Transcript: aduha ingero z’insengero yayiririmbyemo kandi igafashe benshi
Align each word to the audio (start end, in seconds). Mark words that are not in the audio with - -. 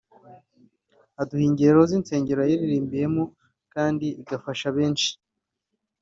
aduha 1.21 1.43
ingero 1.49 1.79
z’insengero 1.89 2.39
yayiririmbyemo 2.43 3.23
kandi 3.73 4.07
igafashe 4.21 4.67
benshi 4.77 5.09